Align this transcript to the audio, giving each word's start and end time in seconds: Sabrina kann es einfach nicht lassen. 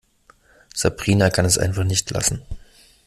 Sabrina 0.73 1.29
kann 1.29 1.45
es 1.45 1.59
einfach 1.59 1.83
nicht 1.83 2.09
lassen. 2.09 2.41